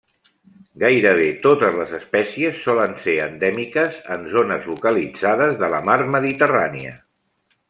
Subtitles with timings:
[0.83, 6.99] Gairebé totes les espècies solen ser endèmiques en zones localitzades de la mar Mediterrània.